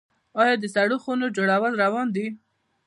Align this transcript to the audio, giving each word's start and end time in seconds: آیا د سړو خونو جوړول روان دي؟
آیا 0.41 0.53
د 0.61 0.65
سړو 0.75 0.97
خونو 1.03 1.25
جوړول 1.37 1.73
روان 1.83 2.07
دي؟ 2.15 2.27